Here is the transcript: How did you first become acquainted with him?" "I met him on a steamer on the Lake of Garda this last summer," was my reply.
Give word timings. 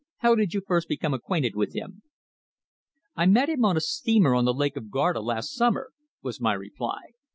How 0.17 0.33
did 0.33 0.55
you 0.55 0.61
first 0.65 0.87
become 0.87 1.13
acquainted 1.13 1.55
with 1.55 1.75
him?" 1.75 2.01
"I 3.15 3.27
met 3.27 3.49
him 3.49 3.63
on 3.63 3.77
a 3.77 3.79
steamer 3.79 4.33
on 4.33 4.45
the 4.45 4.51
Lake 4.55 4.75
of 4.75 4.89
Garda 4.89 5.19
this 5.19 5.25
last 5.27 5.51
summer," 5.53 5.91
was 6.23 6.41
my 6.41 6.53
reply. 6.53 7.09